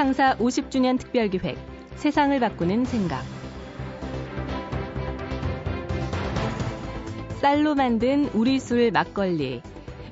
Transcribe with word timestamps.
창사 0.00 0.34
50주년 0.38 0.98
특별기획 0.98 1.58
세상을 1.96 2.40
바꾸는 2.40 2.86
생각 2.86 3.22
쌀로 7.42 7.74
만든 7.74 8.30
우리 8.32 8.58
술 8.60 8.90
막걸리 8.92 9.60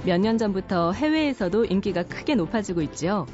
몇 0.05 0.21
년 0.21 0.37
전부터 0.37 0.93
해외에서도 0.93 1.65
인기가 1.65 2.03
크게 2.03 2.35
높아지고 2.35 2.83
있지요. 2.83 3.25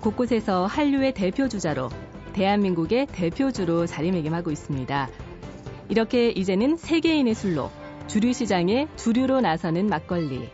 곳곳에서 0.00 0.66
한류의 0.66 1.14
대표 1.14 1.46
주자로 1.46 1.90
대한민국의 2.32 3.06
대표주로 3.12 3.86
자리매김하고 3.86 4.50
있습니다. 4.50 5.08
이렇게 5.90 6.30
이제는 6.30 6.76
세계인의 6.76 7.34
술로 7.34 7.70
주류 8.08 8.32
시장에 8.32 8.88
주류로 8.96 9.40
나서는 9.42 9.86
막걸리. 9.86 10.48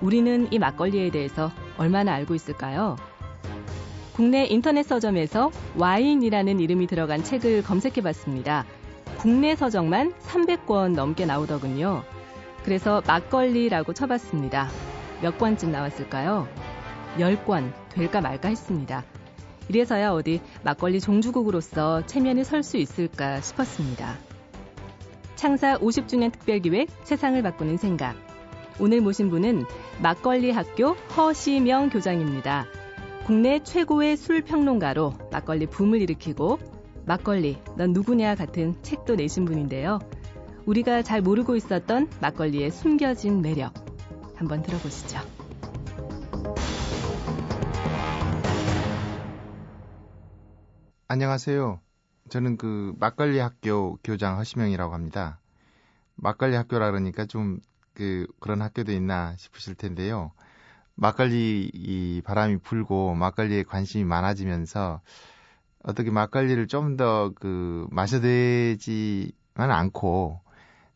우리는 0.00 0.48
이 0.50 0.58
막걸리에 0.58 1.10
대해서 1.12 1.52
얼마나 1.76 2.12
알고 2.14 2.34
있을까요? 2.34 2.96
국내 4.18 4.46
인터넷 4.46 4.82
서점에서 4.82 5.52
와인이라는 5.76 6.58
이름이 6.58 6.88
들어간 6.88 7.22
책을 7.22 7.62
검색해 7.62 8.02
봤습니다. 8.02 8.66
국내 9.16 9.54
서적만 9.54 10.12
300권 10.12 10.94
넘게 10.94 11.24
나오더군요. 11.24 12.02
그래서 12.64 13.00
막걸리라고 13.06 13.92
쳐봤습니다. 13.92 14.70
몇 15.22 15.38
권쯤 15.38 15.70
나왔을까요? 15.70 16.48
10권 17.16 17.72
될까 17.90 18.20
말까 18.20 18.48
했습니다. 18.48 19.04
이래서야 19.68 20.10
어디 20.10 20.40
막걸리 20.64 20.98
종주국으로서 21.00 22.04
체면이 22.06 22.42
설 22.42 22.64
수 22.64 22.76
있을까 22.76 23.40
싶었습니다. 23.40 24.16
창사 25.36 25.78
50주년 25.78 26.32
특별기획 26.32 26.88
세상을 27.04 27.40
바꾸는 27.40 27.76
생각. 27.76 28.16
오늘 28.80 29.00
모신 29.00 29.30
분은 29.30 29.64
막걸리 30.02 30.50
학교 30.50 30.94
허시명 31.16 31.90
교장입니다. 31.90 32.66
국내 33.28 33.62
최고의 33.62 34.16
술 34.16 34.40
평론가로 34.40 35.12
막걸리 35.30 35.66
붐을 35.66 36.00
일으키고 36.00 36.58
막걸리, 37.04 37.62
넌 37.76 37.92
누구냐 37.92 38.34
같은 38.34 38.82
책도 38.82 39.16
내신 39.16 39.44
분인데요. 39.44 39.98
우리가 40.64 41.02
잘 41.02 41.20
모르고 41.20 41.54
있었던 41.54 42.08
막걸리의 42.22 42.70
숨겨진 42.70 43.42
매력. 43.42 43.74
한번 44.34 44.62
들어보시죠. 44.62 45.18
안녕하세요. 51.08 51.82
저는 52.30 52.56
그 52.56 52.94
막걸리 52.98 53.40
학교 53.40 53.98
교장 54.02 54.38
허시명이라고 54.38 54.94
합니다. 54.94 55.38
막걸리 56.14 56.56
학교라 56.56 56.90
그러니까 56.90 57.26
좀 57.26 57.60
그 57.98 58.28
그런 58.38 58.62
학교도 58.62 58.92
있나 58.92 59.34
싶으실 59.36 59.74
텐데요. 59.74 60.30
막걸리 60.98 61.70
이 61.72 62.20
바람이 62.24 62.58
불고 62.58 63.14
막걸리에 63.14 63.62
관심이 63.62 64.04
많아지면서 64.04 65.00
어떻게 65.84 66.10
막걸리를 66.10 66.66
좀 66.66 66.96
더 66.96 67.32
그 67.36 67.86
마셔되지만 67.90 69.70
않고 69.70 70.40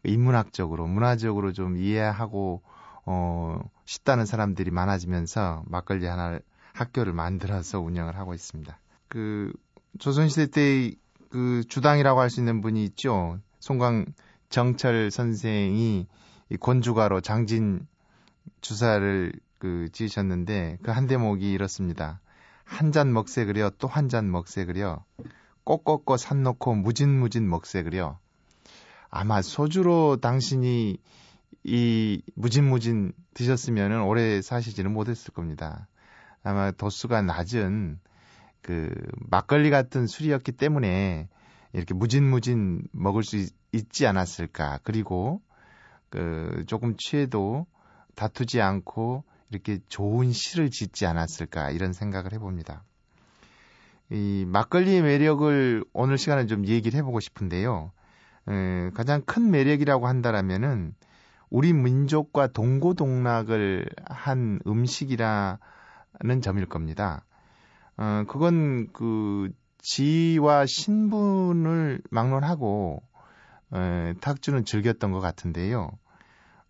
인문학적으로 0.05 0.87
문화적으로 0.89 1.53
좀 1.53 1.77
이해하고 1.77 2.63
어 3.07 3.61
싶다는 3.85 4.27
사람들이 4.27 4.71
많아지면서 4.73 5.63
막걸리 5.67 6.07
하나 6.07 6.39
학교를 6.73 7.13
만들어서 7.13 7.81
운영을 7.81 8.17
하고 8.17 8.35
있습니다. 8.35 8.77
그 9.09 9.53
조선시대 9.99 10.47
때 10.51 11.03
그 11.31 11.65
주당이라고 11.67 12.21
할 12.21 12.29
수 12.29 12.41
있는 12.41 12.61
분이 12.61 12.85
있죠. 12.85 13.39
송광 13.61 14.05
정철 14.51 15.11
선생이 15.11 16.07
이 16.51 16.57
권주가로 16.59 17.23
장진 17.23 17.87
주사를 18.61 19.33
그 19.63 19.89
지으셨는데 19.93 20.79
그 20.83 20.91
한 20.91 21.07
대목이 21.07 21.53
이렇습니다. 21.53 22.21
한 22.65 22.91
잔 22.91 23.13
먹세 23.13 23.45
그려 23.45 23.71
또 23.71 23.87
한 23.87 24.09
잔 24.09 24.29
먹세 24.29 24.65
그려 24.65 25.05
꼭꺾고 25.63 26.17
산 26.17 26.43
놓고 26.43 26.75
무진무진 26.75 27.49
먹세 27.49 27.85
그려 27.85 28.19
아마 29.09 29.41
소주로 29.41 30.17
당신이 30.17 30.99
이 31.63 32.23
무진무진 32.35 33.13
드셨으면 33.35 34.03
오래 34.03 34.43
사시지는 34.43 34.93
못했을 34.93 35.33
겁니다. 35.33 35.87
아마 36.43 36.73
도수가 36.73 37.23
낮은 37.23 38.01
그 38.63 38.93
막걸리 39.31 39.71
같은 39.71 40.09
술이었기 40.09 40.51
때문에 40.53 41.29
이렇게 41.73 41.95
무진무진 41.95 42.83
먹을 42.91 43.23
수 43.23 43.37
있, 43.37 43.93
지 43.93 44.09
않았을까. 44.09 44.81
그리고 44.83 45.41
그 46.11 46.65
조금 46.67 46.97
취해도 46.97 47.67
다투지 48.17 48.61
않고 48.61 49.23
이렇게 49.53 49.79
좋은 49.89 50.33
시를 50.33 50.71
짓지 50.71 51.05
않았을까 51.07 51.71
이런 51.71 51.93
생각을 51.93 52.33
해봅니다. 52.33 52.85
이 54.11 54.45
막걸리의 54.49 55.03
매력을 55.03 55.85
오늘 55.93 56.19
시간에 56.19 56.47
좀 56.47 56.67
얘기를 56.67 56.99
해보고 56.99 57.21
싶은데요. 57.21 57.93
에, 58.49 58.91
가장 58.95 59.23
큰 59.23 59.51
매력이라고 59.51 60.07
한다라면은 60.07 60.95
우리 61.51 61.73
민족과 61.75 62.47
동고동락을 62.49 63.87
한 64.07 64.59
음식이라는 64.67 65.59
점일 66.41 66.67
겁니다. 66.67 67.25
어, 67.99 68.25
그건 68.27 68.91
그 68.93 69.51
지와 69.79 70.65
신분을 70.67 72.01
막론하고 72.11 73.03
에, 73.75 74.15
탁주는 74.21 74.65
즐겼던 74.65 75.13
것 75.13 75.21
같은데요. 75.21 75.91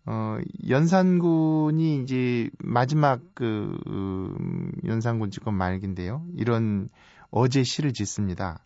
어, 0.05 0.37
연산군이 0.67 2.01
이제 2.03 2.49
마지막 2.59 3.21
그 3.33 3.77
음, 3.87 4.71
연산군 4.85 5.31
집권 5.31 5.53
말기인데요. 5.53 6.25
이런 6.35 6.89
어제 7.31 7.63
시를 7.63 7.93
짓습니다. 7.93 8.59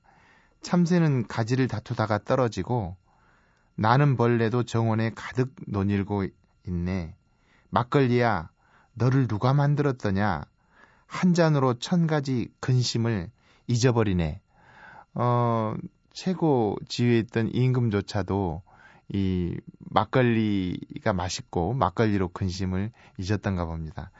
참새는 0.61 1.27
가지를 1.27 1.67
다투다가 1.67 2.19
떨어지고 2.23 2.97
나는 3.75 4.17
벌레도 4.17 4.63
정원에 4.63 5.11
가득 5.15 5.53
논일고 5.67 6.25
있네. 6.67 7.15
막걸리야, 7.69 8.49
너를 8.95 9.27
누가 9.27 9.53
만들었더냐? 9.53 10.43
한 11.05 11.33
잔으로 11.33 11.75
천 11.75 12.07
가지 12.07 12.49
근심을 12.59 13.29
잊어버리네. 13.67 14.41
어, 15.13 15.75
최고 16.11 16.75
지위에 16.87 17.19
있던 17.19 17.49
임금조차도 17.53 18.63
이 19.09 19.55
막걸리가 19.79 21.13
맛있고 21.13 21.73
막걸리로 21.73 22.29
근심을 22.29 22.91
잊었던가 23.17 23.65
봅니다. 23.65 24.11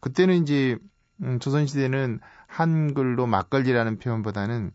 그때는 0.00 0.42
이제 0.42 0.76
음, 1.22 1.38
조선시대는 1.38 2.20
한글로 2.46 3.26
막걸리라는 3.26 3.98
표현보다는 3.98 4.72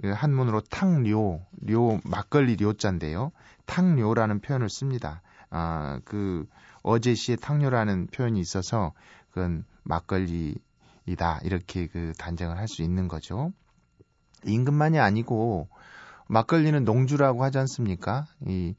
그 0.00 0.10
한문으로 0.12 0.60
탕료, 0.60 1.40
료, 1.60 2.00
막걸리 2.04 2.56
료자인데요. 2.56 3.32
탕료라는 3.66 4.40
표현을 4.40 4.68
씁니다. 4.68 5.22
아, 5.50 6.00
그 6.04 6.46
어제 6.82 7.14
시에 7.14 7.34
탕료라는 7.36 8.06
표현이 8.08 8.38
있어서 8.38 8.92
그건 9.30 9.64
막걸리 9.82 10.56
이다 11.06 11.40
이렇게 11.42 11.86
그 11.86 12.12
단정을 12.18 12.58
할 12.58 12.68
수 12.68 12.82
있는 12.82 13.08
거죠. 13.08 13.52
임금만이 14.44 14.98
아니고 15.00 15.68
막걸리는 16.28 16.84
농주라고 16.84 17.42
하지 17.42 17.58
않습니까? 17.58 18.26
이 18.46 18.74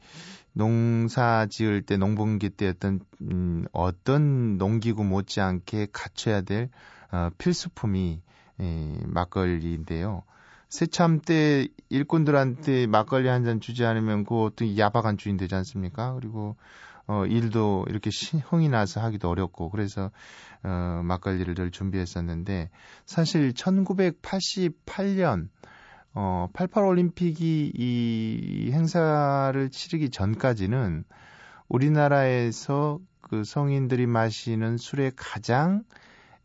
농사 0.53 1.47
지을 1.49 1.81
때 1.81 1.97
농번기 1.97 2.51
때 2.51 2.69
어떤 2.69 2.99
음, 3.21 3.65
어떤 3.71 4.57
농기구 4.57 5.03
못지않게 5.03 5.87
갖춰야 5.91 6.41
될 6.41 6.69
어, 7.11 7.29
필수품이 7.37 8.21
이 8.61 8.97
막걸리인데요. 9.05 10.23
새참 10.69 11.19
때 11.21 11.67
일꾼들한테 11.89 12.85
막걸리 12.87 13.27
한 13.27 13.43
잔 13.43 13.59
주지 13.59 13.85
않으면 13.85 14.23
그 14.25 14.43
어떤 14.43 14.77
야박한 14.77 15.17
주인 15.17 15.37
되지 15.37 15.55
않습니까? 15.55 16.13
그리고 16.13 16.55
어, 17.07 17.25
일도 17.25 17.85
이렇게 17.89 18.11
흥이 18.49 18.69
나서 18.69 19.01
하기도 19.01 19.29
어렵고 19.29 19.71
그래서 19.71 20.11
어, 20.61 21.01
막걸리를 21.03 21.55
늘 21.55 21.71
준비했었는데 21.71 22.69
사실 23.07 23.53
1988년 23.53 25.47
어, 26.13 26.47
88 26.53 26.85
올림픽이 26.85 27.71
이 27.75 28.71
행사를 28.71 29.69
치르기 29.69 30.09
전까지는 30.09 31.03
우리나라에서 31.67 32.99
그 33.21 33.43
성인들이 33.43 34.07
마시는 34.07 34.77
술의 34.77 35.11
가장 35.15 35.83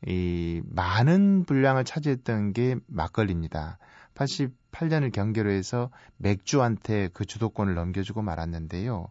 이 0.06 0.60
많은 0.66 1.44
분량을 1.44 1.84
차지했던 1.84 2.52
게 2.52 2.76
막걸리입니다. 2.86 3.78
88년을 4.14 5.12
경계로 5.12 5.50
해서 5.50 5.90
맥주한테 6.18 7.08
그 7.14 7.24
주도권을 7.24 7.74
넘겨주고 7.74 8.20
말았는데요. 8.20 9.08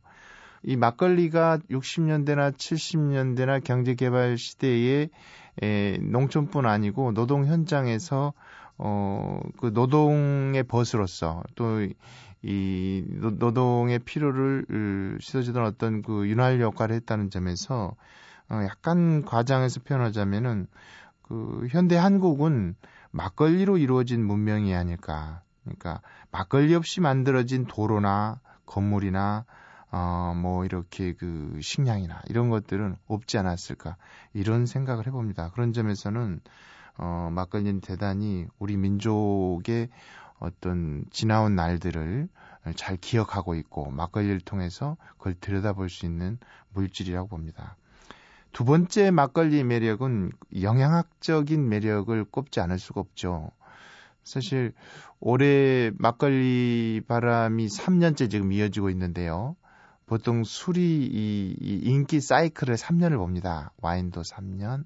이 0.66 0.78
막걸리가 0.78 1.60
60년대나 1.70 2.54
70년대나 2.54 3.64
경제개발 3.64 4.38
시대에 4.38 5.10
에, 5.62 5.98
농촌뿐 5.98 6.66
아니고 6.66 7.12
노동 7.14 7.46
현장에서 7.46 8.34
어, 8.78 9.40
그 9.58 9.68
노동의 9.68 10.64
벗으로서 10.64 11.44
또 11.56 11.88
이 12.44 13.06
노동의 13.08 14.00
필요를 14.00 15.18
씻어주던 15.22 15.64
어떤 15.66 16.02
그 16.02 16.28
윤활 16.28 16.60
역할을 16.60 16.94
했다는 16.98 17.30
점에서 17.30 17.96
어, 18.50 18.60
약간 18.66 19.24
과장해서 19.24 19.80
표현하자면은 19.82 20.68
그 21.22 21.68
현대 21.72 21.96
한국은 21.96 22.76
막걸리로 23.12 23.78
이루어진 23.78 24.26
문명이 24.26 24.76
아닐까. 24.76 25.42
그러니까 25.64 26.02
막걸리 26.32 26.76
없이 26.76 27.00
만들어진 27.00 27.66
도로나 27.66 28.42
건물이나 28.66 29.46
어, 29.92 30.34
뭐, 30.36 30.66
이렇게 30.66 31.14
그 31.14 31.60
식량이나 31.62 32.24
이런 32.28 32.50
것들은 32.50 32.96
없지 33.06 33.38
않았을까. 33.38 33.96
이런 34.34 34.66
생각을 34.66 35.06
해봅니다. 35.06 35.52
그런 35.52 35.72
점에서는, 35.72 36.42
어, 36.98 37.30
막걸리는 37.32 37.82
대단히 37.82 38.48
우리 38.60 38.78
민족의 38.78 39.90
어떤 40.40 41.06
지나온 41.12 41.56
날들을 41.56 42.28
잘 42.76 42.98
기억하고 42.98 43.56
있고, 43.56 43.92
막걸리를 43.92 44.40
통해서 44.42 44.98
그걸 45.18 45.36
들여다볼 45.40 45.90
수 45.90 46.06
있는 46.06 46.38
물질이라고 46.74 47.28
봅니다. 47.28 47.76
두 48.52 48.66
번째 48.66 49.10
막걸리 49.12 49.64
매력은 49.64 50.32
영양학적인 50.62 51.68
매력을 51.68 52.24
꼽지 52.26 52.60
않을 52.60 52.78
수가 52.78 53.02
없죠. 53.02 53.52
사실 54.24 54.74
올해 55.20 55.92
막걸리 55.98 57.02
바람이 57.08 57.68
3년째 57.68 58.30
지금 58.30 58.52
이어지고 58.52 58.90
있는데요. 58.92 59.56
보통 60.06 60.44
술이 60.44 60.82
이, 60.82 61.56
이 61.60 61.80
인기 61.84 62.22
사이클을 62.22 62.76
3년을 62.76 63.18
봅니다. 63.18 63.72
와인도 63.82 64.22
3년, 64.22 64.86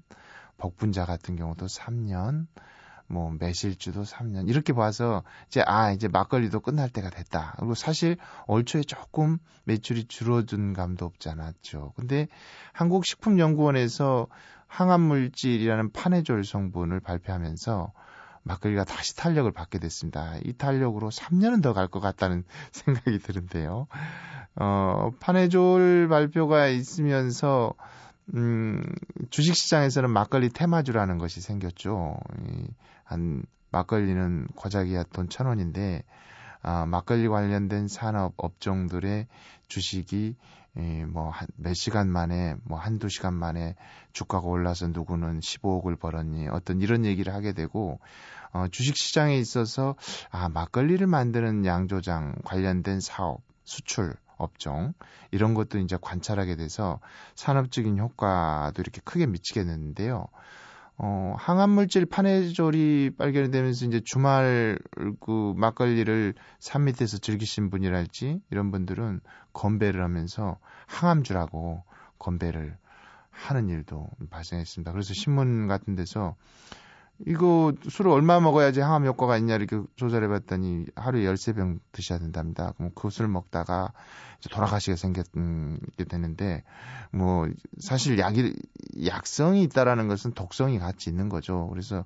복분자 0.58 1.06
같은 1.06 1.36
경우도 1.36 1.66
3년, 1.66 2.46
뭐 3.06 3.30
매실주도 3.38 4.02
3년 4.02 4.48
이렇게 4.48 4.72
봐서 4.74 5.22
이제 5.46 5.62
아 5.66 5.92
이제 5.92 6.08
막걸리도 6.08 6.60
끝날 6.60 6.90
때가 6.90 7.08
됐다. 7.10 7.54
그리고 7.58 7.74
사실 7.74 8.18
올 8.46 8.64
초에 8.64 8.82
조금 8.82 9.38
매출이 9.64 10.04
줄어든 10.08 10.74
감도 10.74 11.06
없지 11.06 11.30
않았죠. 11.30 11.94
근데 11.96 12.28
한국식품연구원에서 12.74 14.26
항암물질이라는 14.66 15.92
파네졸 15.92 16.44
성분을 16.44 17.00
발표하면서 17.00 17.92
막걸리가 18.42 18.84
다시 18.84 19.16
탄력을 19.16 19.50
받게 19.52 19.78
됐습니다. 19.78 20.34
이 20.44 20.52
탄력으로 20.52 21.10
3년은 21.10 21.62
더 21.62 21.72
갈 21.72 21.88
것 21.88 22.00
같다는 22.00 22.44
생각이 22.72 23.18
드는데요. 23.18 23.86
어, 24.56 25.10
파네졸 25.20 26.08
발표가 26.08 26.68
있으면서 26.68 27.74
음, 28.34 28.82
주식시장에서는 29.30 30.10
막걸리 30.10 30.50
테마주라는 30.50 31.18
것이 31.18 31.40
생겼죠. 31.40 32.18
이, 32.46 32.68
한 33.04 33.42
막걸리는 33.70 34.48
고작이야 34.54 35.04
돈 35.12 35.28
천 35.28 35.46
원인데 35.46 36.04
아, 36.62 36.86
막걸리 36.86 37.28
관련된 37.28 37.88
산업 37.88 38.34
업종들의 38.36 39.26
주식이 39.68 40.36
예, 40.78 41.04
뭐몇 41.06 41.74
시간 41.74 42.08
만에 42.08 42.54
뭐 42.64 42.78
한두 42.78 43.08
시간 43.08 43.34
만에 43.34 43.74
주가가 44.12 44.46
올라서 44.46 44.88
누구는 44.88 45.40
15억을 45.40 45.98
벌었니 45.98 46.48
어떤 46.48 46.80
이런 46.80 47.04
얘기를 47.04 47.34
하게 47.34 47.52
되고 47.52 47.98
어, 48.52 48.66
주식 48.70 48.96
시장에 48.96 49.36
있어서 49.38 49.96
아 50.30 50.48
막걸리를 50.48 51.04
만드는 51.06 51.64
양조장 51.64 52.36
관련된 52.44 53.00
사업 53.00 53.42
수출 53.64 54.14
업종 54.38 54.94
이런 55.30 55.54
것도 55.54 55.78
이제 55.78 55.98
관찰하게 56.00 56.56
돼서 56.56 57.00
산업적인 57.34 57.98
효과도 57.98 58.80
이렇게 58.80 59.00
크게 59.04 59.26
미치게 59.26 59.64
되는데요. 59.64 60.26
어, 61.00 61.36
항암 61.38 61.70
물질 61.70 62.06
파네졸이 62.06 63.12
발견이 63.16 63.52
되면서 63.52 63.86
이제 63.86 64.00
주말 64.04 64.78
그 65.20 65.54
막걸리를 65.56 66.34
산 66.58 66.84
밑에서 66.84 67.18
즐기신 67.18 67.70
분이랄지 67.70 68.40
이런 68.50 68.72
분들은 68.72 69.20
건배를 69.52 70.02
하면서 70.02 70.58
항암주라고 70.86 71.84
건배를 72.18 72.76
하는 73.30 73.68
일도 73.68 74.08
발생했습니다. 74.30 74.90
그래서 74.90 75.14
신문 75.14 75.68
같은 75.68 75.94
데서 75.94 76.34
이거 77.26 77.72
술을 77.88 78.10
얼마 78.12 78.38
먹어야지 78.40 78.80
항암 78.80 79.06
효과가 79.06 79.38
있냐 79.38 79.56
이렇게 79.56 79.80
조사를 79.96 80.24
해봤더니 80.28 80.86
하루에 80.94 81.24
13병 81.24 81.80
드셔야 81.92 82.18
된답니다. 82.18 82.72
그럼 82.76 82.92
그술 82.94 83.26
먹다가 83.28 83.92
이제 84.38 84.48
돌아가시게 84.50 84.94
생겼게 84.96 86.04
되는데 86.08 86.62
뭐 87.10 87.48
사실 87.80 88.18
약이 88.20 88.54
약성이 89.06 89.64
있다라는 89.64 90.06
것은 90.06 90.32
독성이 90.32 90.78
같이 90.78 91.10
있는 91.10 91.28
거죠. 91.28 91.66
그래서 91.70 92.04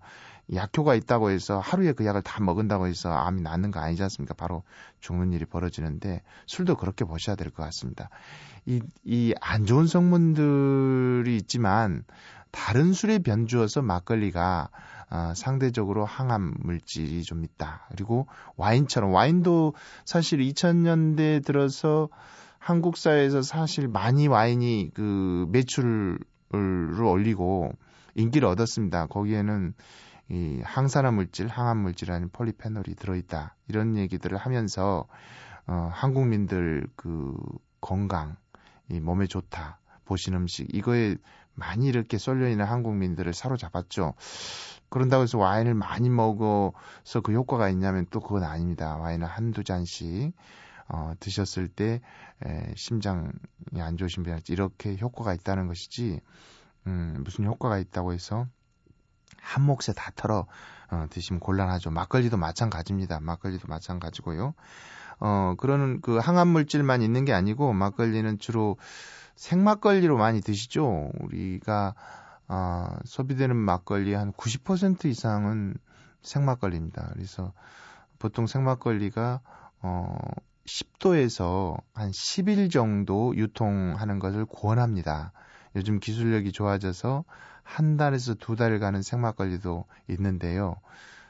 약효가 0.52 0.94
있다고 0.94 1.30
해서 1.30 1.58
하루에 1.60 1.92
그 1.92 2.06
약을 2.06 2.22
다 2.22 2.42
먹은다고 2.42 2.86
해서 2.86 3.12
암이 3.12 3.42
낫는 3.42 3.70
거 3.70 3.80
아니지 3.80 4.02
않습니까? 4.04 4.34
바로 4.34 4.62
죽는 5.00 5.32
일이 5.32 5.44
벌어지는데 5.44 6.22
술도 6.46 6.76
그렇게 6.76 7.04
보셔야 7.04 7.36
될 7.36 7.50
것 7.50 7.62
같습니다. 7.64 8.08
이 8.66 8.80
이 9.04 9.34
안 9.40 9.66
좋은 9.66 9.86
성분들이 9.86 11.36
있지만 11.36 12.04
다른 12.52 12.92
술에 12.92 13.18
변주어서 13.18 13.82
막걸리가 13.82 14.68
어, 15.10 15.32
상대적으로 15.34 16.04
항암 16.04 16.54
물질이 16.60 17.22
좀 17.22 17.44
있다. 17.44 17.86
그리고 17.90 18.26
와인처럼 18.56 19.12
와인도 19.12 19.74
사실 20.04 20.38
2000년대 20.38 21.44
들어서 21.44 22.08
한국 22.58 22.96
사회에서 22.96 23.42
사실 23.42 23.88
많이 23.88 24.28
와인이 24.28 24.92
그 24.94 25.46
매출을 25.50 26.18
올리고 27.02 27.72
인기를 28.14 28.46
얻었습니다. 28.48 29.06
거기에는 29.06 29.74
이 30.30 30.60
항산화 30.64 31.10
물질, 31.10 31.48
항암 31.48 31.78
물질이라는 31.78 32.30
폴리페놀이 32.30 32.94
들어있다. 32.94 33.56
이런 33.68 33.96
얘기들을 33.96 34.38
하면서 34.38 35.06
어, 35.66 35.90
한국민들 35.92 36.86
그 36.96 37.34
건강, 37.80 38.36
이 38.88 39.00
몸에 39.00 39.26
좋다. 39.26 39.78
보신 40.04 40.34
음식 40.34 40.74
이거에 40.74 41.16
많이 41.54 41.86
이렇게 41.86 42.18
쏠려 42.18 42.48
있는 42.48 42.64
한국민들을 42.64 43.32
사로잡았죠. 43.34 44.14
그런다고 44.88 45.22
해서 45.22 45.38
와인을 45.38 45.74
많이 45.74 46.10
먹어서 46.10 47.20
그 47.22 47.32
효과가 47.32 47.70
있냐면 47.70 48.06
또 48.10 48.20
그건 48.20 48.44
아닙니다. 48.44 48.96
와인을 48.96 49.26
한두 49.26 49.64
잔씩 49.64 50.34
어, 50.88 51.14
드셨을 51.18 51.68
때 51.68 52.00
에, 52.44 52.74
심장이 52.76 53.30
안 53.78 53.96
좋으신 53.96 54.22
분한테 54.22 54.52
이렇게 54.52 54.96
효과가 54.98 55.32
있다는 55.32 55.66
것이지 55.66 56.20
음, 56.86 57.20
무슨 57.24 57.46
효과가 57.46 57.78
있다고 57.78 58.12
해서 58.12 58.46
한 59.40 59.62
몫에 59.62 59.92
다 59.96 60.12
털어 60.14 60.46
어, 60.90 61.06
드시면 61.08 61.40
곤란하죠. 61.40 61.90
막걸리도 61.90 62.36
마찬가지입니다. 62.36 63.20
막걸리도 63.20 63.68
마찬가지고요. 63.68 64.54
어, 65.20 65.54
그러는 65.56 66.00
그 66.00 66.18
항암 66.18 66.48
물질만 66.48 67.00
있는 67.00 67.24
게 67.24 67.32
아니고 67.32 67.72
막걸리는 67.72 68.38
주로 68.38 68.76
생막걸리로 69.36 70.16
많이 70.16 70.40
드시죠. 70.40 71.10
우리가 71.20 71.94
아, 72.48 72.98
소비되는 73.04 73.56
막걸리 73.56 74.14
한 74.14 74.32
90% 74.32 75.06
이상은 75.06 75.74
생막걸리입니다. 76.22 77.10
그래서 77.14 77.52
보통 78.18 78.46
생막걸리가 78.46 79.40
어 79.82 80.18
10도에서 80.66 81.80
한 81.94 82.10
10일 82.10 82.70
정도 82.70 83.34
유통하는 83.36 84.18
것을 84.18 84.46
권합니다. 84.46 85.32
요즘 85.74 85.98
기술력이 85.98 86.52
좋아져서 86.52 87.24
한 87.62 87.96
달에서 87.96 88.34
두 88.34 88.56
달 88.56 88.78
가는 88.78 89.02
생막걸리도 89.02 89.84
있는데요. 90.08 90.76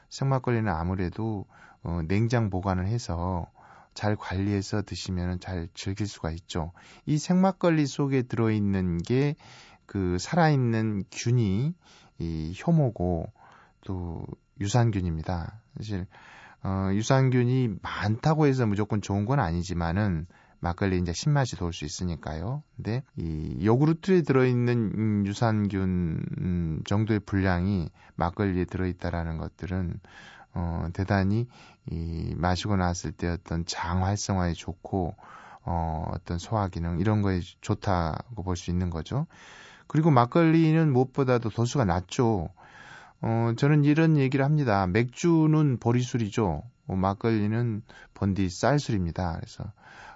생막걸리는 0.09 0.71
아무래도 0.71 1.45
어, 1.83 2.01
냉장 2.07 2.49
보관을 2.49 2.87
해서 2.87 3.47
잘 3.93 4.15
관리해서 4.15 4.81
드시면 4.81 5.39
잘 5.39 5.67
즐길 5.73 6.07
수가 6.07 6.31
있죠. 6.31 6.71
이 7.05 7.17
생막걸리 7.17 7.85
속에 7.85 8.23
들어있는 8.23 8.99
게 9.03 9.35
그 9.85 10.17
살아있는 10.19 11.03
균이 11.11 11.73
이 12.19 12.53
효모고 12.65 13.31
또 13.85 14.25
유산균입니다. 14.59 15.61
사실 15.77 16.07
어, 16.63 16.89
유산균이 16.93 17.75
많다고 17.81 18.47
해서 18.47 18.65
무조건 18.65 19.01
좋은 19.01 19.25
건 19.25 19.39
아니지만은 19.39 20.27
막걸리 20.59 20.97
이제 20.97 21.11
신맛이 21.11 21.57
돌 21.57 21.73
수 21.73 21.83
있으니까요. 21.83 22.63
근데 22.75 23.03
이 23.17 23.65
요구르트에 23.65 24.21
들어있는 24.21 25.25
유산균 25.25 26.25
음, 26.39 26.81
정도의 26.85 27.19
분량이 27.19 27.89
막걸리에 28.15 28.65
들어있다라는 28.65 29.37
것들은 29.37 29.99
어, 30.53 30.87
대단히 30.93 31.47
이 31.89 32.33
마시고 32.37 32.75
나왔을 32.75 33.11
때 33.11 33.27
어떤 33.29 33.65
장 33.65 34.03
활성화에 34.05 34.53
좋고 34.53 35.15
어, 35.65 36.05
어떤 36.13 36.37
소화 36.39 36.67
기능 36.67 36.99
이런 36.99 37.21
거에 37.21 37.39
좋다고 37.61 38.43
볼 38.43 38.55
수 38.55 38.69
있는 38.71 38.89
거죠. 38.89 39.27
그리고 39.87 40.11
막걸리는 40.11 40.91
무엇보다도 40.91 41.49
도수가 41.49 41.85
낮죠. 41.85 42.49
어, 43.21 43.53
저는 43.57 43.85
이런 43.85 44.17
얘기를 44.17 44.43
합니다. 44.45 44.85
맥주는 44.87 45.77
보리술이죠. 45.79 46.63
어, 46.87 46.95
막걸리는 46.95 47.81
번디 48.13 48.49
쌀술입니다. 48.49 49.35
그래서 49.37 49.71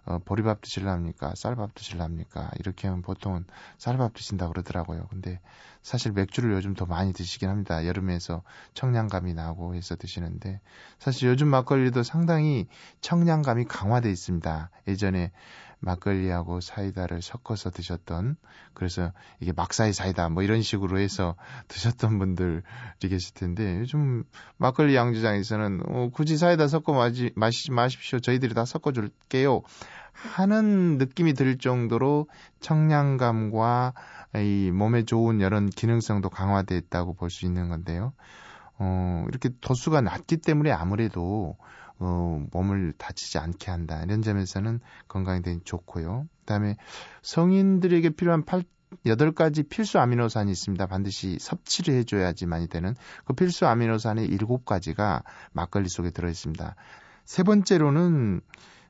어, 0.06 0.20
보리밥 0.20 0.62
드실랍니까? 0.62 1.34
쌀밥 1.36 1.76
드실랍니까? 1.76 2.52
이렇게 2.60 2.88
하면 2.88 3.02
보통은 3.02 3.46
쌀밥 3.78 4.14
드신다 4.14 4.48
그러더라고요. 4.50 5.08
근데 5.10 5.40
사실 5.88 6.12
맥주를 6.12 6.52
요즘 6.52 6.74
더 6.74 6.86
많이 6.86 7.14
드시긴 7.14 7.48
합니다. 7.48 7.86
여름에서 7.86 8.44
청량감이 8.74 9.34
나고 9.34 9.74
해서 9.74 9.96
드시는데 9.96 10.60
사실 11.00 11.30
요즘 11.30 11.48
막걸리도 11.48 12.04
상당히 12.04 12.68
청량감이 13.00 13.64
강화돼 13.64 14.12
있습니다. 14.12 14.70
예전에 14.90 15.32
막걸리하고 15.80 16.60
사이다를 16.60 17.22
섞어서 17.22 17.70
드셨던 17.70 18.36
그래서 18.74 19.14
이게 19.40 19.54
막사이 19.54 19.94
사이다 19.94 20.28
뭐 20.28 20.44
이런 20.44 20.62
식으로 20.62 21.00
해서 21.00 21.36
드셨던 21.70 22.20
분들이 22.20 22.62
계실 23.00 23.34
텐데 23.34 23.80
요즘 23.80 24.26
막걸리 24.58 24.94
양조장에서는 24.94 25.84
어, 25.86 26.10
굳이 26.12 26.36
사이다 26.36 26.68
섞어 26.68 26.92
마시, 26.92 27.32
마시지 27.36 27.72
마십시오. 27.72 28.20
저희들이 28.20 28.54
다 28.56 28.66
섞어 28.66 28.92
줄게요. 28.92 29.62
하는 30.12 30.98
느낌이 30.98 31.34
들 31.34 31.58
정도로 31.60 32.28
청량감과 32.60 33.94
이 34.36 34.72
몸에 34.72 35.04
좋은 35.04 35.40
이런 35.40 35.70
기능성도 35.70 36.30
강화됐다고 36.30 37.14
볼 37.16 37.30
수 37.30 37.46
있는 37.46 37.70
건데요. 37.70 38.14
어, 38.80 39.26
이렇게 39.30 39.50
도수가 39.62 40.02
낮기 40.02 40.38
때문에 40.38 40.72
아무래도 40.72 41.58
어, 42.00 42.46
몸을 42.52 42.94
다치지 42.98 43.40
않게 43.40 43.72
한다. 43.72 44.02
이런 44.04 44.22
점에서는 44.22 44.80
건강에 45.08 45.42
대해 45.42 45.58
좋고요. 45.64 46.28
그다음에 46.42 46.78
성인들에게 47.24 48.12
필요한 48.12 48.44
8 48.44 48.64
8가지 49.06 49.68
필수 49.68 50.00
아미노산이 50.00 50.50
있습니다. 50.50 50.86
반드시 50.88 51.38
섭취를 51.40 51.94
해줘야지만이 51.96 52.68
되는 52.68 52.96
그 53.26 53.34
필수 53.34 53.68
아미노산의 53.68 54.30
7가지가 54.30 55.24
막걸리 55.52 55.90
속에 55.90 56.12
들어 56.12 56.30
있습니다. 56.30 56.76
세 57.26 57.44
번째로는 57.44 58.40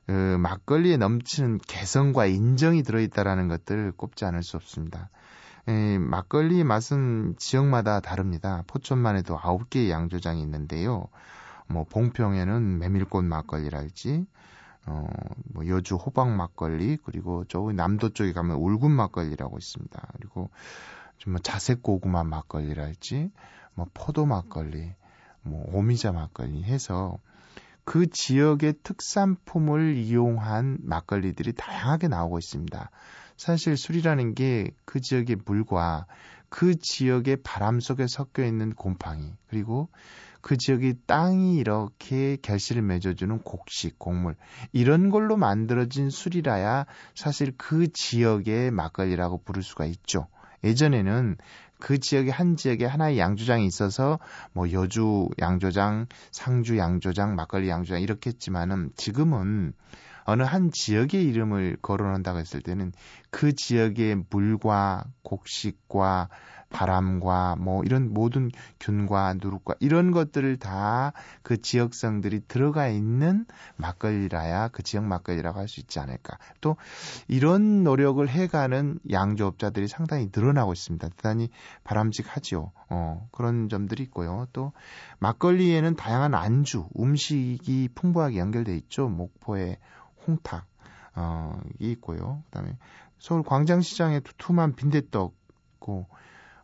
그 0.06 0.12
막걸리에 0.38 0.98
넘치는 0.98 1.58
개성과 1.66 2.26
인정이 2.26 2.84
들어있다라는 2.84 3.48
것들 3.48 3.92
꼽지 3.92 4.24
않을 4.24 4.44
수 4.44 4.56
없습니다. 4.56 5.10
에, 5.68 5.98
막걸리 5.98 6.64
맛은 6.64 7.34
지역마다 7.36 8.00
다릅니다. 8.00 8.64
포천만 8.66 9.16
해도 9.16 9.36
9개의 9.36 9.90
양조장이 9.90 10.40
있는데요. 10.40 11.08
뭐 11.66 11.84
봉평에는 11.84 12.78
메밀꽃 12.78 13.24
막걸리랄지 13.24 14.26
어, 14.86 15.06
뭐 15.52 15.66
여주 15.68 15.96
호박 15.96 16.30
막걸리 16.30 16.96
그리고 17.04 17.44
저기 17.44 17.74
남도 17.74 18.14
쪽에 18.14 18.32
가면 18.32 18.56
울군 18.56 18.90
막걸리라고 18.90 19.58
있습니다. 19.58 20.08
그리고 20.14 20.48
좀뭐 21.18 21.40
자색 21.40 21.82
고구마 21.82 22.24
막걸리랄지 22.24 23.30
뭐 23.74 23.86
포도 23.92 24.24
막걸리, 24.24 24.94
뭐 25.42 25.64
오미자 25.72 26.12
막걸리 26.12 26.64
해서 26.64 27.18
그 27.84 28.08
지역의 28.10 28.76
특산품을 28.82 29.96
이용한 29.96 30.78
막걸리들이 30.82 31.52
다양하게 31.52 32.08
나오고 32.08 32.38
있습니다. 32.38 32.90
사실 33.38 33.78
술이라는 33.78 34.34
게 34.34 34.68
그 34.88 35.00
지역의 35.02 35.36
물과 35.44 36.06
그 36.48 36.76
지역의 36.78 37.38
바람 37.44 37.78
속에 37.78 38.06
섞여 38.06 38.42
있는 38.42 38.72
곰팡이 38.72 39.34
그리고 39.48 39.88
그 40.40 40.56
지역의 40.56 40.96
땅이 41.06 41.56
이렇게 41.56 42.38
결실을 42.40 42.80
맺어주는 42.80 43.40
곡식, 43.40 43.98
곡물 43.98 44.34
이런 44.72 45.10
걸로 45.10 45.36
만들어진 45.36 46.08
술이라야 46.08 46.86
사실 47.14 47.52
그 47.58 47.92
지역의 47.92 48.70
막걸리라고 48.70 49.42
부를 49.42 49.62
수가 49.62 49.84
있죠. 49.84 50.28
예전에는 50.64 51.36
그 51.80 51.98
지역에 52.00 52.30
한 52.30 52.56
지역에 52.56 52.86
하나의 52.86 53.18
양조장이 53.18 53.66
있어서 53.66 54.18
뭐 54.52 54.72
여주 54.72 55.28
양조장, 55.38 56.06
상주 56.32 56.78
양조장, 56.78 57.36
막걸리 57.36 57.68
양조장 57.68 58.00
이렇게 58.00 58.30
했지만은 58.30 58.90
지금은 58.96 59.74
어느 60.28 60.42
한 60.42 60.70
지역의 60.70 61.24
이름을 61.24 61.78
거론한다고 61.80 62.38
했을 62.38 62.60
때는 62.60 62.92
그 63.30 63.54
지역의 63.54 64.24
물과 64.28 65.04
곡식과 65.22 66.28
바람과 66.68 67.56
뭐 67.58 67.82
이런 67.82 68.12
모든 68.12 68.50
균과 68.78 69.36
누룩과 69.40 69.76
이런 69.80 70.10
것들을 70.10 70.58
다 70.58 71.12
그 71.42 71.62
지역성들이 71.62 72.42
들어가 72.46 72.88
있는 72.88 73.46
막걸리라야 73.76 74.68
그 74.68 74.82
지역 74.82 75.04
막걸리라고 75.04 75.58
할 75.58 75.68
수 75.68 75.80
있지 75.80 75.98
않을까. 75.98 76.36
또 76.60 76.76
이런 77.26 77.84
노력을 77.84 78.26
해가는 78.28 78.98
양조업자들이 79.10 79.88
상당히 79.88 80.30
늘어나고 80.34 80.74
있습니다. 80.74 81.08
대단히 81.08 81.48
바람직하지요. 81.84 82.72
어, 82.90 83.28
그런 83.32 83.68
점들이 83.70 84.02
있고요. 84.04 84.46
또 84.52 84.72
막걸리에는 85.20 85.96
다양한 85.96 86.34
안주, 86.34 86.88
음식이 86.98 87.90
풍부하게 87.94 88.38
연결돼 88.38 88.76
있죠. 88.76 89.08
목포의 89.08 89.78
홍탁, 90.28 90.66
어, 91.16 91.58
이 91.80 91.90
있고요. 91.92 92.44
그다음에 92.46 92.76
서울 93.18 93.42
광장시장에 93.42 94.20
두툼한 94.20 94.76
빈대떡 94.76 95.34
있고 95.74 96.06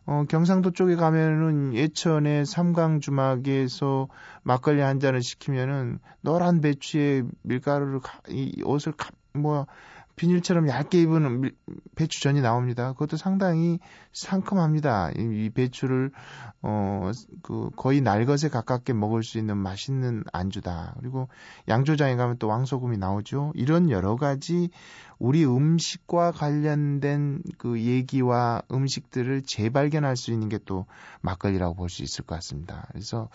어, 0.05 0.23
경상도 0.29 0.71
쪽에 0.71 0.95
가면은 0.95 1.73
예천의 1.73 2.45
삼강주막에서 2.45 4.07
막걸리 4.43 4.81
한 4.81 4.99
잔을 4.99 5.23
시키면은 5.23 5.99
노란 6.21 6.61
배추에 6.61 7.23
밀가루를 7.41 8.01
가, 8.01 8.19
이 8.29 8.61
옷을 8.63 8.91
가, 8.91 9.09
뭐 9.33 9.65
비닐처럼 10.15 10.67
얇게 10.67 11.01
입은 11.01 11.51
배추전이 11.95 12.41
나옵니다. 12.41 12.93
그것도 12.93 13.17
상당히 13.17 13.79
상큼합니다. 14.13 15.11
이, 15.17 15.49
배추를 15.49 16.11
어 16.61 17.11
그 17.41 17.69
거의 17.75 18.01
날것에 18.01 18.49
가깝게 18.49 18.93
먹을 18.93 19.23
수 19.23 19.37
있는 19.37 19.57
맛있는 19.57 20.23
안주다. 20.33 20.95
그리고 20.99 21.27
양조장에 21.67 22.15
가면 22.15 22.37
또 22.39 22.47
왕소금이 22.47 22.97
나오죠. 22.97 23.51
이런 23.55 23.89
여러 23.89 24.15
가지 24.15 24.69
우리 25.19 25.45
음식과 25.45 26.31
관련된 26.31 27.43
그 27.57 27.79
얘기와 27.81 28.61
음식들을 28.71 29.43
재발견할 29.43 30.17
수 30.17 30.31
있는 30.31 30.49
게 30.49 30.55
또 30.65 30.85
막걸리라고 31.21 31.75
볼 31.75 31.89
수 31.89 32.01
있을 32.03 32.25
것 32.25 32.35
같습니다. 32.35 32.87
그래서 32.91 33.29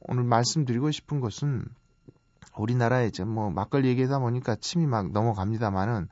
오늘 0.00 0.24
말씀드리고 0.24 0.90
싶은 0.90 1.20
것은 1.20 1.64
우리나라에 2.56 3.10
좀뭐 3.10 3.50
막걸리 3.50 3.88
얘기하다 3.88 4.20
보니까 4.20 4.56
침이 4.56 4.86
막 4.86 5.10
넘어갑니다만은 5.12 6.08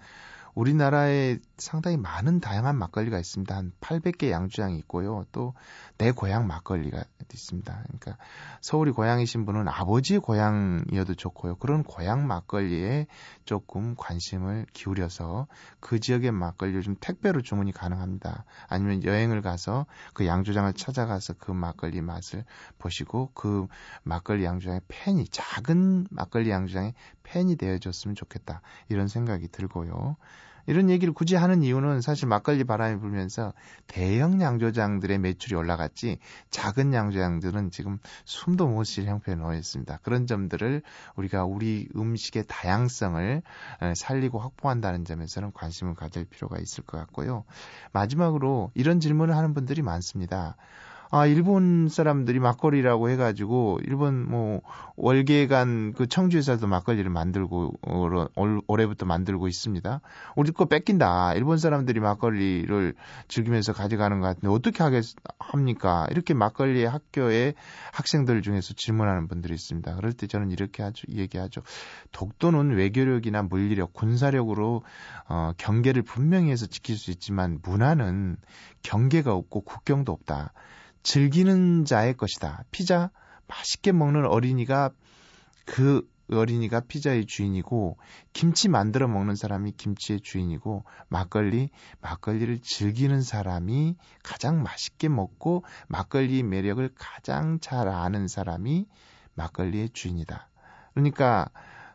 우리나라에 0.54 1.38
상당히 1.62 1.96
많은 1.96 2.40
다양한 2.40 2.76
막걸리가 2.76 3.18
있습니다. 3.18 3.54
한 3.54 3.72
800개 3.80 4.30
양주장이 4.30 4.76
있고요. 4.78 5.24
또 5.32 5.54
내 6.02 6.10
고향 6.10 6.48
막걸리가 6.48 7.04
있습니다. 7.32 7.82
그러니까 7.84 8.16
서울이 8.60 8.90
고향이신 8.90 9.46
분은 9.46 9.68
아버지의 9.68 10.18
고향이어도 10.18 11.14
좋고요. 11.14 11.54
그런 11.56 11.84
고향 11.84 12.26
막걸리에 12.26 13.06
조금 13.44 13.94
관심을 13.96 14.66
기울여서 14.72 15.46
그 15.78 16.00
지역의 16.00 16.32
막걸리를 16.32 16.82
좀 16.82 16.96
택배로 17.00 17.40
주문이 17.40 17.70
가능합니다. 17.70 18.44
아니면 18.66 19.04
여행을 19.04 19.42
가서 19.42 19.86
그 20.12 20.26
양조장을 20.26 20.72
찾아가서 20.72 21.34
그 21.38 21.52
막걸리 21.52 22.00
맛을 22.00 22.44
보시고 22.78 23.30
그 23.34 23.68
막걸리 24.02 24.44
양조장의 24.44 24.80
팬이 24.88 25.28
작은 25.28 26.08
막걸리 26.10 26.50
양조장의 26.50 26.94
팬이 27.22 27.54
되어줬으면 27.54 28.16
좋겠다. 28.16 28.60
이런 28.88 29.06
생각이 29.06 29.46
들고요. 29.48 30.16
이런 30.66 30.90
얘기를 30.90 31.12
굳이 31.12 31.34
하는 31.34 31.62
이유는 31.62 32.00
사실 32.00 32.28
막걸리 32.28 32.64
바람이 32.64 33.00
불면서 33.00 33.52
대형 33.86 34.40
양조장들의 34.40 35.18
매출이 35.18 35.54
올라갔지 35.54 36.18
작은 36.50 36.94
양조장들은 36.94 37.70
지금 37.70 37.98
숨도 38.24 38.68
못 38.68 38.84
쉴 38.84 39.06
형편에 39.06 39.36
놓여 39.36 39.56
있습니다. 39.56 39.98
그런 40.02 40.26
점들을 40.26 40.82
우리가 41.16 41.44
우리 41.44 41.88
음식의 41.96 42.44
다양성을 42.46 43.42
살리고 43.96 44.38
확보한다는 44.38 45.04
점에서는 45.04 45.52
관심을 45.52 45.94
가질 45.94 46.24
필요가 46.26 46.58
있을 46.58 46.84
것 46.84 46.98
같고요. 46.98 47.44
마지막으로 47.92 48.70
이런 48.74 49.00
질문을 49.00 49.36
하는 49.36 49.54
분들이 49.54 49.82
많습니다. 49.82 50.56
아, 51.14 51.26
일본 51.26 51.90
사람들이 51.90 52.38
막걸리라고 52.40 53.10
해가지고, 53.10 53.80
일본 53.84 54.26
뭐, 54.26 54.62
월계간 54.96 55.92
그 55.92 56.06
청주에서도 56.06 56.66
막걸리를 56.66 57.10
만들고, 57.10 57.74
올, 57.82 58.62
올해부터 58.66 59.04
만들고 59.04 59.46
있습니다. 59.46 60.00
우리 60.36 60.52
거 60.52 60.64
뺏긴다. 60.64 61.34
일본 61.34 61.58
사람들이 61.58 62.00
막걸리를 62.00 62.94
즐기면서 63.28 63.74
가져가는 63.74 64.20
것 64.20 64.26
같은데, 64.28 64.48
어떻게 64.48 64.82
하겠, 64.82 65.04
합니까? 65.38 66.06
이렇게 66.10 66.32
막걸리 66.32 66.82
학교에 66.86 67.52
학생들 67.92 68.40
중에서 68.40 68.72
질문하는 68.72 69.28
분들이 69.28 69.52
있습니다. 69.52 69.94
그럴 69.96 70.14
때 70.14 70.26
저는 70.26 70.50
이렇게 70.50 70.82
하죠, 70.82 71.06
얘기하죠. 71.10 71.60
독도는 72.12 72.70
외교력이나 72.70 73.42
물리력, 73.42 73.92
군사력으로, 73.92 74.82
어, 75.28 75.52
경계를 75.58 76.04
분명히 76.04 76.50
해서 76.50 76.64
지킬 76.64 76.96
수 76.96 77.10
있지만, 77.10 77.58
문화는 77.62 78.38
경계가 78.82 79.34
없고 79.34 79.60
국경도 79.60 80.10
없다. 80.10 80.54
즐기는 81.02 81.84
자의 81.84 82.16
것이다. 82.16 82.64
피자 82.70 83.10
맛있게 83.48 83.92
먹는 83.92 84.26
어린이가 84.26 84.90
그 85.64 86.08
어린이가 86.30 86.80
피자의 86.80 87.26
주인이고 87.26 87.98
김치 88.32 88.68
만들어 88.68 89.06
먹는 89.08 89.34
사람이 89.34 89.72
김치의 89.72 90.20
주인이고 90.20 90.84
막걸리 91.08 91.70
막걸리를 92.00 92.60
즐기는 92.62 93.20
사람이 93.20 93.96
가장 94.22 94.62
맛있게 94.62 95.08
먹고 95.08 95.64
막걸리 95.88 96.42
매력을 96.42 96.88
가장 96.94 97.58
잘 97.60 97.88
아는 97.88 98.28
사람이 98.28 98.86
막걸리의 99.34 99.90
주인이다. 99.90 100.48
그러니까 100.94 101.48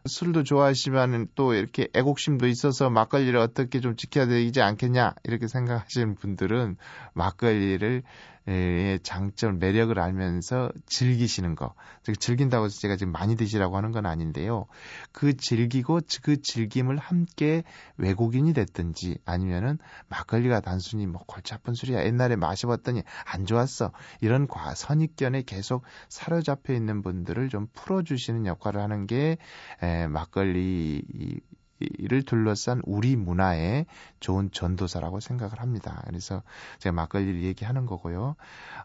술도 0.05 0.43
좋아하시면 0.43 1.29
또 1.35 1.53
이렇게 1.53 1.89
애국심도 1.93 2.47
있어서 2.47 2.89
막걸리를 2.89 3.37
어떻게 3.37 3.81
좀 3.81 3.95
지켜야 3.95 4.25
되지 4.25 4.61
않겠냐 4.61 5.15
이렇게 5.23 5.47
생각하시는 5.47 6.15
분들은 6.15 6.77
막걸리를 7.13 8.03
의 8.47 8.99
장점, 9.03 9.59
매력을 9.59 9.99
알면서 9.99 10.71
즐기시는 10.85 11.55
거. 11.55 11.73
즐긴다고 12.19 12.65
해서 12.65 12.79
제가 12.79 12.95
지금 12.95 13.11
많이 13.11 13.35
드시라고 13.35 13.75
하는 13.75 13.91
건 13.91 14.05
아닌데요. 14.05 14.67
그 15.11 15.35
즐기고 15.35 15.99
그 16.21 16.41
즐김을 16.41 16.97
함께 16.97 17.63
외국인이 17.97 18.53
됐든지 18.53 19.17
아니면은 19.25 19.79
막걸리가 20.07 20.61
단순히 20.61 21.07
뭐 21.07 21.21
골치 21.27 21.53
아픈 21.53 21.73
술이야. 21.73 22.05
옛날에 22.05 22.37
마셔봤더니 22.37 23.03
안 23.25 23.45
좋았어. 23.45 23.91
이런 24.21 24.47
과 24.47 24.73
선입견에 24.75 25.43
계속 25.43 25.83
사로잡혀 26.07 26.73
있는 26.73 27.01
분들을 27.01 27.49
좀 27.49 27.67
풀어주시는 27.73 28.45
역할을 28.45 28.81
하는 28.81 29.07
게 29.07 29.37
에, 29.81 30.07
막걸리 30.07 31.03
이 31.13 31.39
를 31.79 32.23
둘러싼 32.23 32.81
우리 32.85 33.15
문화의 33.15 33.85
좋은 34.19 34.49
전도사라고 34.51 35.19
생각을 35.19 35.61
합니다. 35.61 36.01
그래서 36.07 36.41
제가 36.79 36.93
막걸리를 36.93 37.43
얘기하는 37.43 37.85
거고요. 37.85 38.35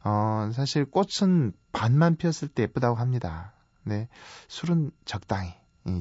어, 0.05 0.51
사실 0.53 0.85
꽃은 0.85 1.53
반만 1.73 2.17
피었을 2.17 2.49
때 2.49 2.65
예쁘다고 2.65 2.97
합니다. 2.97 3.55
네. 3.85 4.09
술은 4.49 4.91
적당히 5.07 5.55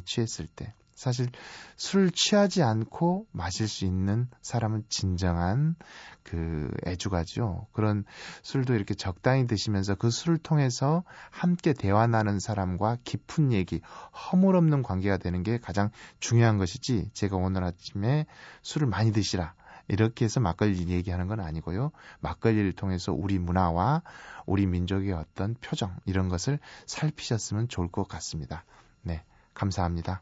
취했을 0.06 0.48
때. 0.48 0.74
사실 1.02 1.30
술 1.78 2.12
취하지 2.12 2.62
않고 2.62 3.26
마실 3.32 3.68
수 3.68 3.86
있는 3.86 4.30
사람은 4.44 4.84
진정한 4.88 5.76
그 6.22 6.70
애주가죠. 6.86 7.66
그런 7.72 8.06
술도 8.44 8.76
이렇게 8.76 8.94
적당히 8.94 9.48
드시면서 9.48 9.96
그 9.96 10.12
술을 10.12 10.38
통해서 10.38 11.04
함께 11.32 11.74
대화 11.74 12.06
나는 12.06 12.40
사람과 12.40 13.00
깊은 13.04 13.52
얘기, 13.52 13.82
허물 14.14 14.56
없는 14.56 14.84
관계가 14.84 15.18
되는 15.18 15.42
게 15.42 15.58
가장 15.58 15.90
중요한 16.20 16.60
것이지 16.60 17.10
제가 17.14 17.36
오늘 17.36 17.64
아침에 17.64 18.28
술을 18.62 18.86
많이 18.86 19.12
드시라. 19.12 19.56
이렇게 19.88 20.26
해서 20.26 20.40
막걸리 20.40 20.88
얘기하는 20.88 21.26
건 21.26 21.40
아니고요. 21.40 21.90
막걸리를 22.20 22.74
통해서 22.74 23.12
우리 23.12 23.40
문화와 23.40 24.04
우리 24.46 24.68
민족의 24.68 25.14
어떤 25.14 25.56
표정 25.56 25.98
이런 26.06 26.30
것을 26.30 26.60
살피셨으면 26.86 27.70
좋을 27.70 27.88
것 27.88 28.08
같습니다. 28.08 28.66
네. 29.02 29.24
감사합니다. 29.56 30.22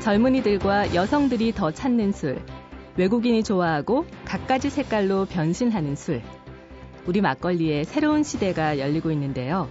젊은이들과 0.00 0.94
여성들이 0.94 1.52
더 1.52 1.70
찾는 1.70 2.12
술, 2.12 2.40
외국인이 2.96 3.42
좋아하고 3.44 4.06
갖가지 4.24 4.70
색깔로 4.70 5.26
변신하는 5.26 5.94
술. 5.94 6.22
우리 7.06 7.20
막걸리의 7.20 7.84
새로운 7.84 8.22
시대가 8.22 8.78
열리고 8.78 9.10
있는데요. 9.10 9.68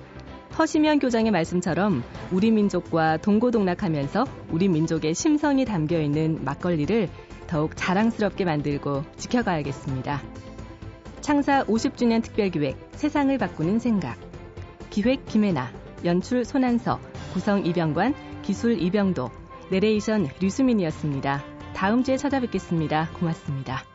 허시면 0.57 1.00
교장의 1.00 1.31
말씀처럼 1.31 2.03
우리 2.31 2.51
민족과 2.51 3.17
동고동락하면서 3.17 4.25
우리 4.51 4.67
민족의 4.67 5.15
심성이 5.15 5.65
담겨 5.65 6.00
있는 6.00 6.43
막걸리를 6.43 7.09
더욱 7.48 7.75
자랑스럽게 7.75 8.45
만들고 8.45 9.03
지켜가야겠습니다. 9.17 10.21
창사 11.21 11.63
50주년 11.65 12.21
특별기획 12.21 12.77
세상을 12.91 13.36
바꾸는 13.38 13.79
생각. 13.79 14.17
기획 14.91 15.25
김혜나, 15.25 15.71
연출 16.05 16.45
손한서, 16.45 17.00
구성 17.33 17.65
이병관, 17.65 18.13
기술 18.41 18.81
이병도, 18.81 19.38
내레이션 19.69 20.29
류수민이었습니다. 20.39 21.43
다음 21.73 22.03
주에 22.03 22.17
찾아뵙겠습니다. 22.17 23.09
고맙습니다. 23.13 23.88